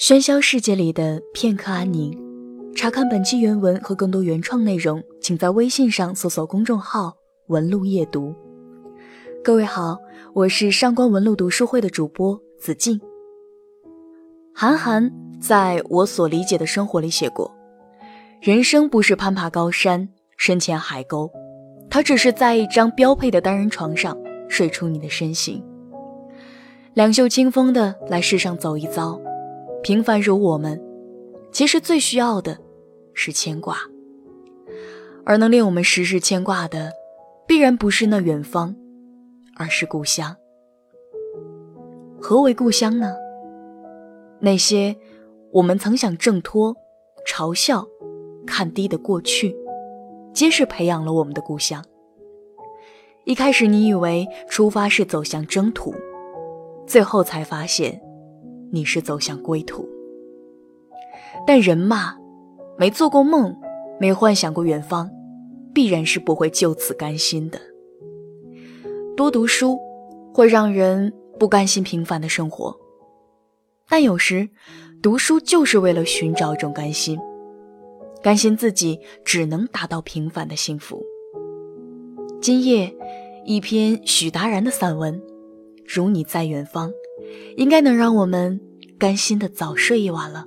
[0.00, 2.10] 喧嚣世界里的片刻安宁。
[2.74, 7.14] 查看本期原文和更多原创内容，请在微信上搜索公众号
[7.48, 8.34] “文路夜读”。
[9.44, 9.98] 各位好，
[10.32, 12.98] 我是上官文路读书会的主播子静。
[14.54, 17.54] 韩寒在我所理解的生活里写过
[18.40, 21.30] ：“人生不是攀爬高山、深潜海沟，
[21.90, 24.16] 它只是在一张标配的单人床上
[24.48, 25.62] 睡出你的身形，
[26.94, 29.20] 两袖清风的来世上走一遭。”
[29.82, 30.78] 平凡如我们，
[31.50, 32.58] 其实最需要的
[33.14, 33.78] 是牵挂，
[35.24, 36.92] 而能令我们时时牵挂的，
[37.46, 38.76] 必然不是那远方，
[39.56, 40.36] 而是故乡。
[42.20, 43.16] 何为故乡呢？
[44.38, 44.94] 那些
[45.50, 46.76] 我们曾想挣脱、
[47.26, 47.86] 嘲笑、
[48.46, 49.56] 看低的过去，
[50.34, 51.82] 皆是培养了我们的故乡。
[53.24, 55.94] 一开始你以为出发是走向征途，
[56.86, 57.98] 最后才发现。
[58.70, 59.88] 你是走向归途，
[61.46, 62.16] 但人嘛，
[62.78, 63.54] 没做过梦，
[63.98, 65.10] 没幻想过远方，
[65.74, 67.60] 必然是不会就此甘心的。
[69.16, 69.78] 多读书
[70.32, 72.78] 会让人不甘心平凡的生活，
[73.88, 74.48] 但有时
[75.02, 77.18] 读书就是为了寻找一种甘心，
[78.22, 81.02] 甘心自己只能达到平凡的幸福。
[82.40, 82.94] 今夜
[83.44, 85.20] 一篇许达然的散文，
[85.86, 86.88] 《如你在远方》。
[87.56, 88.60] 应该能让我们
[88.98, 90.46] 甘心的早睡一晚了。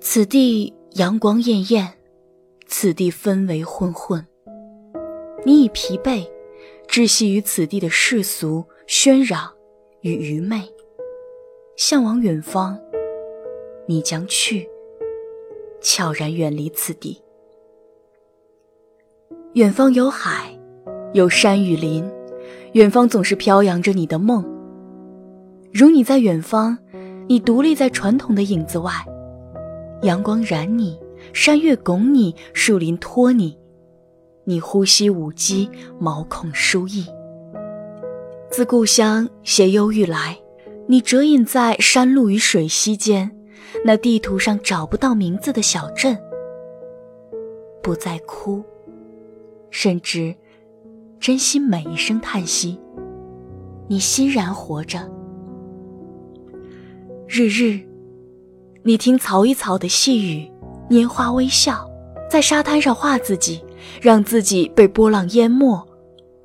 [0.00, 1.92] 此地阳光艳艳，
[2.66, 4.24] 此地氛围混混。
[5.44, 6.26] 你已疲惫，
[6.88, 9.52] 窒息于此地的世俗喧嚷
[10.00, 10.62] 与愚昧，
[11.76, 12.80] 向往远方，
[13.86, 14.68] 你将去，
[15.80, 17.22] 悄然远离此地。
[19.54, 20.54] 远方有海，
[21.14, 22.04] 有山与林，
[22.72, 24.44] 远方总是飘扬着你的梦。
[25.72, 26.76] 如你在远方，
[27.26, 28.92] 你独立在传统的影子外，
[30.02, 31.00] 阳光染你，
[31.32, 33.56] 山岳拱你，树林托你，
[34.44, 35.66] 你呼吸无羁，
[35.98, 37.06] 毛孔舒逸。
[38.50, 40.38] 自故乡携忧郁来，
[40.86, 43.30] 你折影在山路与水溪间，
[43.82, 46.16] 那地图上找不到名字的小镇，
[47.82, 48.62] 不再哭。
[49.70, 50.34] 甚至
[51.20, 52.78] 珍惜每一声叹息，
[53.88, 54.98] 你欣然活着。
[57.26, 57.80] 日日，
[58.82, 60.50] 你听草与草的细语，
[60.88, 61.88] 拈花微笑，
[62.30, 63.62] 在沙滩上画自己，
[64.00, 65.86] 让自己被波浪淹没，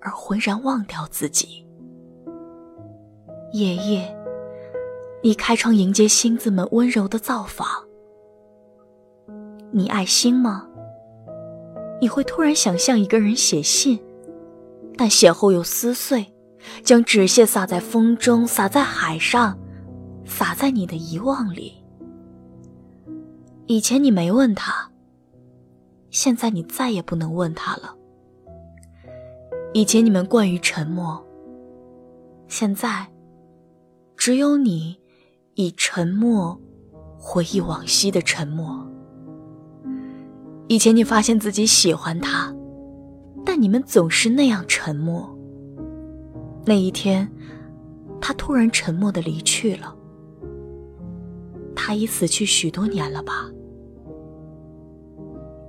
[0.02, 1.66] 而浑然忘掉自己。
[3.54, 4.18] 夜夜，
[5.22, 7.68] 你开窗迎接星子们温柔的造访。
[9.72, 10.68] 你爱星吗？
[12.04, 13.98] 你会突然想象一个人写信，
[14.98, 16.34] 但写后又撕碎，
[16.84, 19.58] 将纸屑撒在风中，洒在海上，
[20.26, 21.82] 洒在你的遗忘里。
[23.68, 24.92] 以前你没问他，
[26.10, 27.96] 现在你再也不能问他了。
[29.74, 31.26] 以前你们惯于沉默，
[32.50, 33.08] 现在
[34.18, 35.00] 只有你
[35.54, 36.60] 以沉默
[37.18, 38.86] 回忆往昔的沉默。
[40.74, 42.52] 以前你发现自己喜欢他，
[43.46, 45.30] 但你们总是那样沉默。
[46.66, 47.32] 那一天，
[48.20, 49.96] 他突然沉默的离去了。
[51.76, 53.52] 他已死去许多年了吧？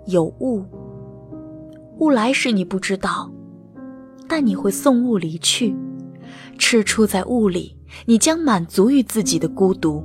[0.07, 0.65] 有雾，
[1.99, 3.31] 雾来时你不知道，
[4.27, 5.77] 但你会送雾离去。
[6.57, 7.77] 赤出在雾里，
[8.07, 10.03] 你将满足于自己的孤独，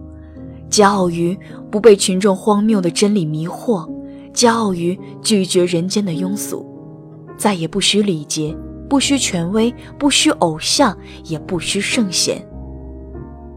[0.69, 1.39] 骄傲于
[1.71, 3.89] 不被群众荒谬的真理迷惑。
[4.39, 6.65] 骄傲于拒绝人间的庸俗，
[7.37, 8.55] 再也不需礼节，
[8.89, 12.41] 不需权威，不需偶像，也不需圣贤。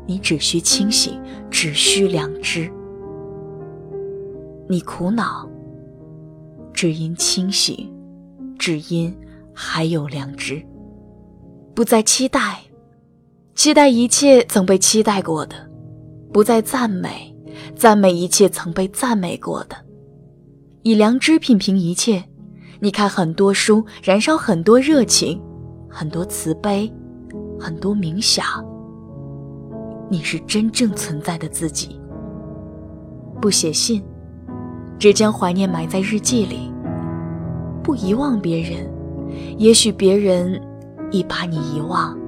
[0.09, 2.69] 你只需清醒，只需良知。
[4.69, 5.48] 你苦恼，
[6.72, 7.89] 只因清醒，
[8.59, 9.16] 只因
[9.54, 10.60] 还有良知。
[11.77, 12.59] 不再期待，
[13.54, 15.54] 期待一切曾被期待过的；
[16.33, 17.33] 不再赞美，
[17.77, 19.77] 赞美一切曾被赞美过的。
[20.84, 22.25] 以良知品评一切，
[22.81, 25.41] 你看很多书，燃烧很多热情，
[25.89, 26.93] 很多慈悲，
[27.59, 28.45] 很多冥想。
[30.11, 32.01] 你是真正存在的自己。
[33.41, 34.03] 不写信，
[34.99, 36.73] 只将怀念埋在日记里。
[37.81, 38.91] 不遗忘别人，
[39.59, 40.61] 也许别人
[41.13, 42.19] 已把你遗忘，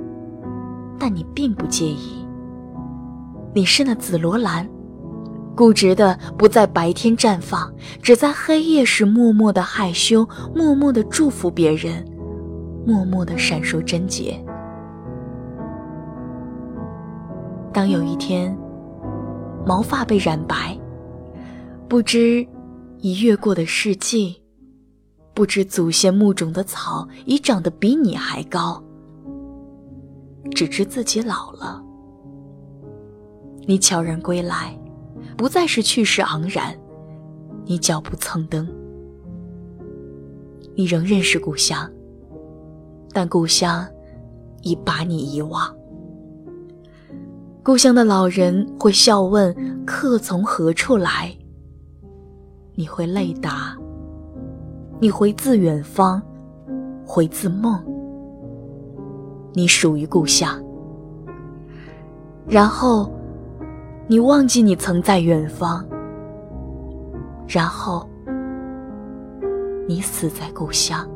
[0.96, 2.24] 但你并不介意。
[3.52, 4.68] 你是那紫罗兰。
[5.54, 7.72] 固执的不在白天绽放，
[8.02, 12.04] 只在黑夜时默默的害羞，默默的祝福别人，
[12.86, 14.38] 默默的闪烁贞洁。
[17.72, 18.56] 当有一天，
[19.64, 20.78] 毛发被染白，
[21.88, 22.46] 不知
[22.98, 24.42] 已越过的世纪，
[25.34, 28.82] 不知祖先墓中的草已长得比你还高，
[30.50, 31.82] 只知自己老了。
[33.66, 34.78] 你悄然归来，
[35.36, 36.74] 不再是去世昂然，
[37.64, 38.66] 你脚步蹭蹬。
[40.76, 41.90] 你仍认识故乡，
[43.12, 43.86] 但故乡
[44.62, 45.74] 已把你遗忘。
[47.62, 49.54] 故乡的老人会笑问
[49.86, 51.34] ：“客从何处来？”
[52.74, 53.76] 你会泪答
[55.00, 56.20] ：“你回自远方，
[57.06, 57.82] 回自梦。”
[59.54, 60.60] 你属于故乡。
[62.46, 63.10] 然后，
[64.06, 65.86] 你忘记你曾在远方。
[67.48, 68.08] 然后，
[69.88, 71.08] 你死在故乡。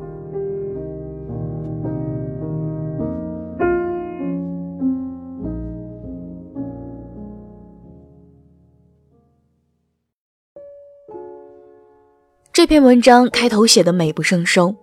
[12.51, 14.75] 这篇文章开头写的美不胜收，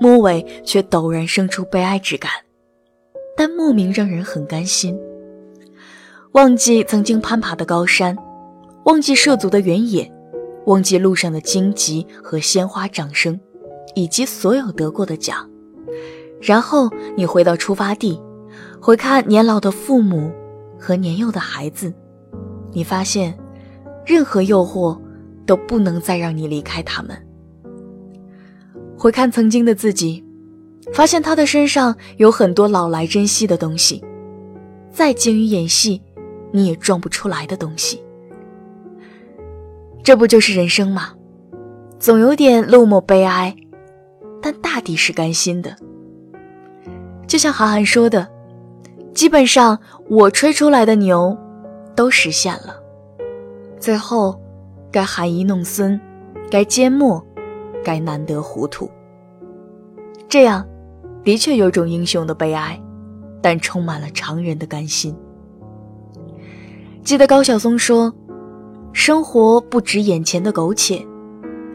[0.00, 2.30] 末尾却陡然生出悲哀之感，
[3.36, 4.96] 但莫名让人很甘心。
[6.34, 8.16] 忘记曾经攀爬的高山，
[8.86, 10.12] 忘记涉足的原野，
[10.66, 13.38] 忘记路上的荆棘和鲜花掌声，
[13.94, 15.48] 以及所有得过的奖。
[16.42, 18.20] 然后你回到出发地，
[18.80, 20.32] 回看年老的父母
[20.76, 21.94] 和年幼的孩子，
[22.72, 23.38] 你发现，
[24.04, 24.98] 任何诱惑。
[25.46, 27.14] 都不能再让你离开他们。
[28.96, 30.24] 回看曾经的自己，
[30.90, 34.02] 发现他的身上有很多老来珍惜的东西，
[34.90, 36.00] 再精于演戏，
[36.54, 38.00] 你也装不出来的东西。
[40.04, 41.14] 这不就是人生吗？
[41.98, 43.56] 总有点落寞悲哀，
[44.40, 45.74] 但大抵是甘心的。
[47.26, 48.28] 就像韩寒说的，
[49.12, 51.36] 基本上我吹出来的牛，
[51.96, 52.80] 都实现了。
[53.80, 54.40] 最后。
[54.92, 56.00] 该含饴弄孙，
[56.48, 57.20] 该缄默，
[57.82, 58.88] 该难得糊涂。
[60.28, 60.64] 这样，
[61.24, 62.80] 的确有种英雄的悲哀，
[63.42, 65.12] 但充满了常人的甘心。
[67.04, 68.10] 记得高晓松说
[68.94, 71.06] ：“生活不止眼前的苟且，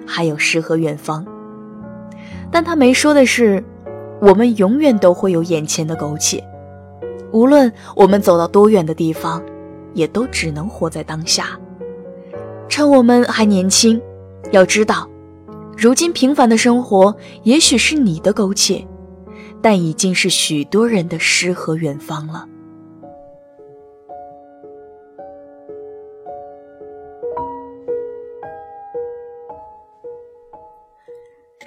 [0.03, 1.23] 还有诗和远方。”
[2.51, 3.63] 但他没说的是，
[4.19, 6.43] 我们永远都会有眼前的苟且，
[7.31, 9.39] 无论我们走到多远的地方，
[9.93, 11.59] 也都只能活在当下。
[12.67, 14.01] 趁我们还年轻，
[14.51, 15.07] 要知道，
[15.77, 18.83] 如今平凡的生活也许是你的苟且，
[19.61, 22.47] 但已经是许多人的诗和远方了。